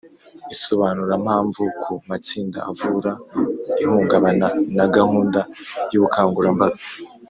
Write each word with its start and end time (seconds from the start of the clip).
Isobanurampamvu 0.53 1.63
ku 1.81 1.93
matsinda 2.07 2.59
avura 2.71 3.11
ihungabana 3.83 4.47
na 4.77 4.85
gahunda 4.95 5.39
y 5.91 5.95
ubukangurambaga 5.99 6.79